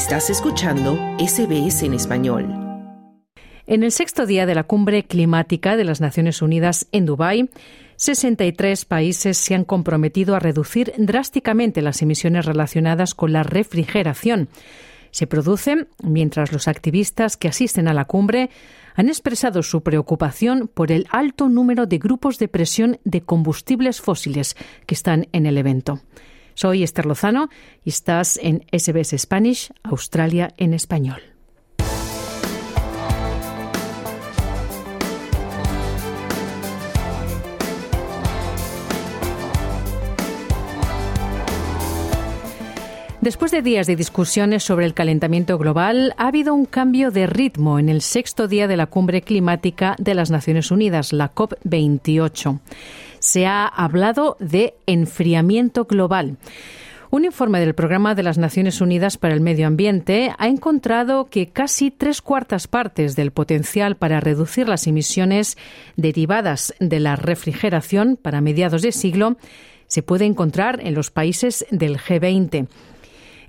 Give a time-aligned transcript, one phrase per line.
[0.00, 2.48] Estás escuchando SBS en español.
[3.66, 7.50] En el sexto día de la cumbre climática de las Naciones Unidas en Dubái,
[7.96, 14.48] 63 países se han comprometido a reducir drásticamente las emisiones relacionadas con la refrigeración.
[15.10, 18.48] Se producen mientras los activistas que asisten a la cumbre
[18.94, 24.56] han expresado su preocupación por el alto número de grupos de presión de combustibles fósiles
[24.86, 26.00] que están en el evento.
[26.60, 27.48] Soy Esther Lozano
[27.86, 31.29] y estás en SBS Spanish, Australia en español.
[43.20, 47.78] Después de días de discusiones sobre el calentamiento global, ha habido un cambio de ritmo
[47.78, 52.60] en el sexto día de la cumbre climática de las Naciones Unidas, la COP28.
[53.18, 56.38] Se ha hablado de enfriamiento global.
[57.10, 61.48] Un informe del Programa de las Naciones Unidas para el Medio Ambiente ha encontrado que
[61.48, 65.58] casi tres cuartas partes del potencial para reducir las emisiones
[65.96, 69.36] derivadas de la refrigeración para mediados de siglo
[69.88, 72.68] se puede encontrar en los países del G20.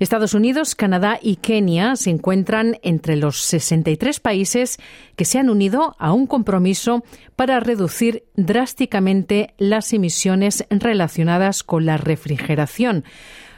[0.02, 4.80] Estados Unidos, Canadá y Kenia se encuentran entre los 63 países
[5.16, 7.04] que se han unido a un compromiso
[7.36, 13.04] para reducir drásticamente las emisiones relacionadas con la refrigeración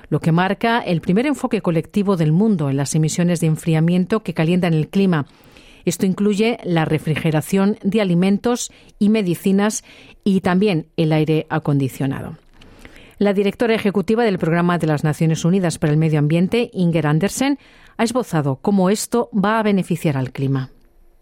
[0.09, 4.33] lo que marca el primer enfoque colectivo del mundo en las emisiones de enfriamiento que
[4.33, 5.25] calientan el clima.
[5.85, 8.69] Esto incluye la refrigeración de alimentos
[9.00, 9.83] y medicinas
[10.25, 12.38] y también el aire acondicionado.
[13.23, 17.57] La directora ejecutiva del Programa de las Naciones Unidas para el Medio Ambiente, Inger Andersen,
[17.95, 20.71] ha esbozado cómo esto va a beneficiar al clima.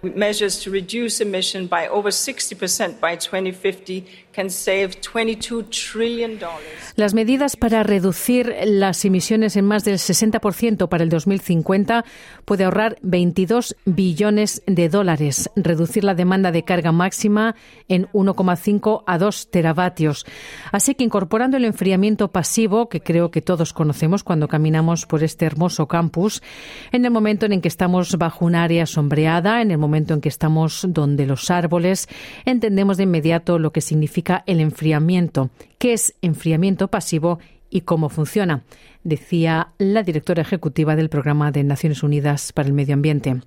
[0.01, 6.93] Measures to reduce emission by over 60% by 2050 can save 22 trillion dollars.
[6.95, 12.05] Las medidas para reducir las emisiones en más del 60% para el 2050
[12.45, 17.55] puede ahorrar 22 billones de dólares, reducir la demanda de carga máxima
[17.87, 20.25] en 1,5 a 2 teravatios.
[20.71, 25.45] Así que incorporando el enfriamiento pasivo, que creo que todos conocemos cuando caminamos por este
[25.45, 26.41] hermoso campus,
[26.91, 30.29] en el momento en que estamos bajo un área sombreada, en el momento en que
[30.29, 32.07] estamos donde los árboles,
[32.45, 37.39] entendemos de inmediato lo que significa el enfriamiento, qué es enfriamiento pasivo
[37.69, 38.63] y cómo funciona,
[39.03, 43.41] decía la directora ejecutiva del Programa de Naciones Unidas para el Medio Ambiente.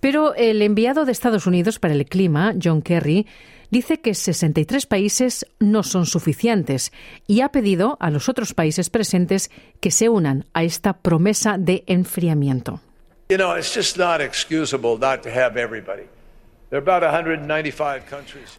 [0.00, 3.26] Pero el enviado de Estados Unidos para el Clima, John Kerry,
[3.70, 6.92] dice que 63 países no son suficientes
[7.26, 11.84] y ha pedido a los otros países presentes que se unan a esta promesa de
[11.86, 12.80] enfriamiento.
[13.28, 16.04] You know, it's just not excusable not to have everybody.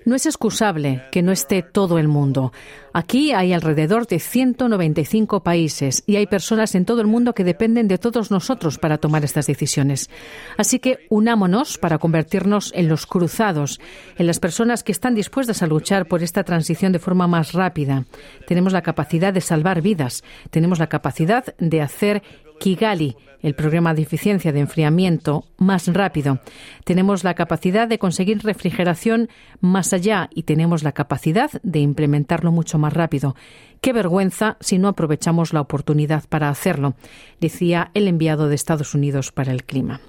[0.05, 2.53] No es excusable que no esté todo el mundo.
[2.93, 7.89] Aquí hay alrededor de 195 países y hay personas en todo el mundo que dependen
[7.89, 10.09] de todos nosotros para tomar estas decisiones.
[10.57, 13.81] Así que unámonos para convertirnos en los cruzados,
[14.17, 18.05] en las personas que están dispuestas a luchar por esta transición de forma más rápida.
[18.47, 22.23] Tenemos la capacidad de salvar vidas, tenemos la capacidad de hacer
[22.59, 26.39] Kigali, el programa de eficiencia de enfriamiento más rápido.
[26.83, 29.29] Tenemos la capacidad de conseguir refrigeración
[29.61, 33.35] más allá y tenemos la capacidad de implementarlo mucho más rápido.
[33.81, 36.95] Qué vergüenza si no aprovechamos la oportunidad para hacerlo,
[37.39, 40.01] decía el enviado de Estados Unidos para el clima.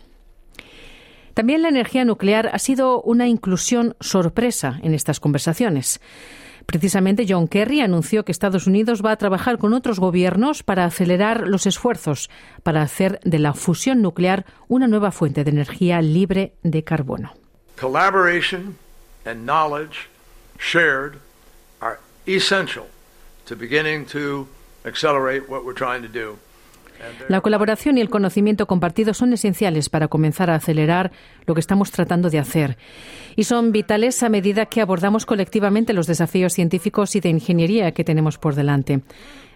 [1.35, 6.01] También la energía nuclear ha sido una inclusión sorpresa en estas conversaciones.
[6.71, 11.49] Precisamente John Kerry anunció que Estados Unidos va a trabajar con otros gobiernos para acelerar
[11.49, 12.29] los esfuerzos
[12.63, 17.33] para hacer de la fusión nuclear una nueva fuente de energía libre de carbono.
[17.81, 18.77] Collaboration
[19.25, 20.11] and knowledge
[20.59, 21.15] shared
[21.81, 22.85] are essential
[23.47, 24.47] to beginning to
[24.85, 26.37] accelerate what we're trying to do.
[27.29, 31.13] La colaboración y el conocimiento compartido son esenciales para comenzar a acelerar
[31.47, 32.77] lo que estamos tratando de hacer.
[33.37, 38.05] Y son vitales a medida que abordamos colectivamente los desafíos científicos y de ingeniería que
[38.05, 39.03] tenemos por delante.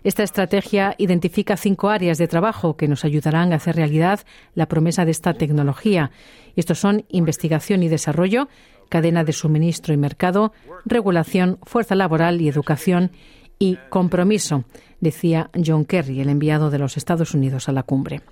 [0.05, 4.21] Esta estrategia identifica cinco áreas de trabajo que nos ayudarán a hacer realidad
[4.55, 6.11] la promesa de esta tecnología.
[6.57, 8.49] estos son investigación y desarrollo,
[8.89, 10.53] cadena de suministro y mercado,
[10.85, 13.13] regulación, fuerza laboral y educación
[13.59, 14.65] y compromiso,
[15.03, 18.23] decía John Kerry, el enviado de los Estados Unidos a la cumbre.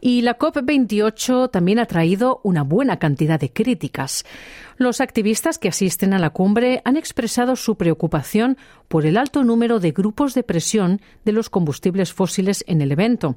[0.00, 4.24] Y la COP28 también ha traído una buena cantidad de críticas.
[4.76, 8.56] Los activistas que asisten a la cumbre han expresado su preocupación
[8.88, 13.36] por el alto número de grupos de presión de los combustibles fósiles en el evento.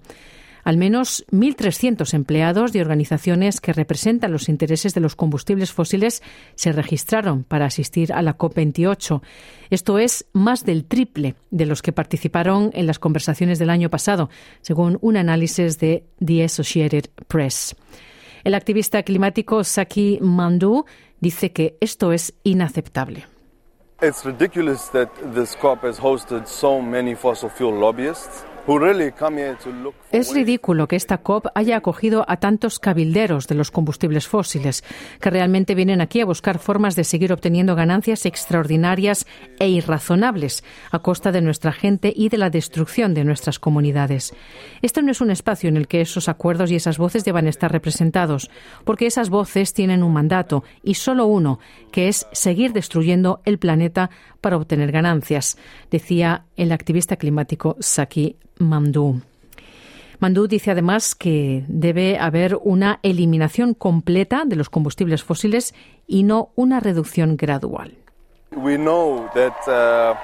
[0.69, 6.21] Al menos 1.300 empleados de organizaciones que representan los intereses de los combustibles fósiles
[6.53, 9.19] se registraron para asistir a la COP28.
[9.71, 14.29] Esto es más del triple de los que participaron en las conversaciones del año pasado,
[14.61, 17.75] según un análisis de The Associated Press.
[18.43, 20.85] El activista climático Saki Mandu
[21.19, 23.25] dice que esto es inaceptable.
[24.03, 28.45] It's ridiculous that this COP has hosted so many fossil fuel lobbyists.
[30.11, 34.83] Es ridículo que esta COP haya acogido a tantos cabilderos de los combustibles fósiles,
[35.19, 39.25] que realmente vienen aquí a buscar formas de seguir obteniendo ganancias extraordinarias
[39.57, 44.35] e irrazonables a costa de nuestra gente y de la destrucción de nuestras comunidades.
[44.83, 47.71] Esto no es un espacio en el que esos acuerdos y esas voces deban estar
[47.71, 48.51] representados,
[48.83, 51.59] porque esas voces tienen un mandato, y solo uno,
[51.91, 54.11] que es seguir destruyendo el planeta
[54.41, 55.57] para obtener ganancias,
[55.89, 59.21] decía el activista climático Saki Mandú.
[60.19, 65.73] Mandú dice además que debe haber una eliminación completa de los combustibles fósiles
[66.05, 67.97] y no una reducción gradual.
[68.51, 70.17] We know that, uh,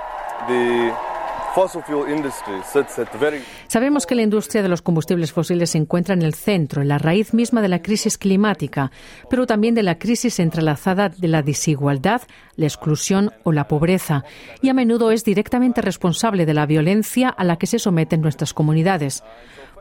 [3.75, 6.97] Sabemos que la industria de los combustibles fósiles se encuentra en el centro, en la
[6.97, 8.89] raíz misma de la crisis climática,
[9.29, 12.21] pero también de la crisis entrelazada de la desigualdad,
[12.55, 14.23] la exclusión o la pobreza,
[14.61, 18.53] y a menudo es directamente responsable de la violencia a la que se someten nuestras
[18.53, 19.25] comunidades.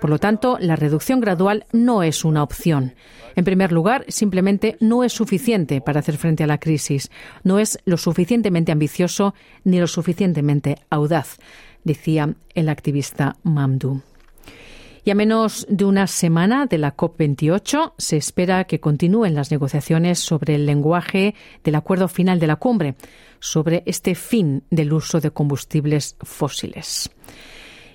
[0.01, 2.95] Por lo tanto, la reducción gradual no es una opción.
[3.37, 7.13] En primer lugar, simplemente no es suficiente para hacer frente a la crisis.
[7.45, 11.39] No es lo suficientemente ambicioso ni lo suficientemente audaz,
[11.85, 14.03] decía el activista Mamdou.
[15.05, 20.19] Y a menos de una semana de la COP28 se espera que continúen las negociaciones
[20.19, 22.95] sobre el lenguaje del acuerdo final de la cumbre,
[23.39, 27.11] sobre este fin del uso de combustibles fósiles.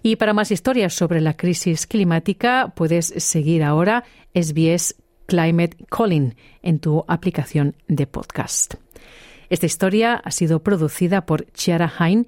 [0.03, 4.03] Y para más historias sobre la crisis climática, puedes seguir ahora
[4.35, 4.95] SBS
[5.25, 8.75] Climate Calling en tu aplicación de podcast.
[9.49, 12.27] Esta historia ha sido producida por Chiara Hain